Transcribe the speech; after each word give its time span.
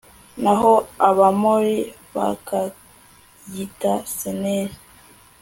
naho 0.43 0.71
abamori 1.09 1.77
bakayita 2.15 3.93
seniri 4.17 4.75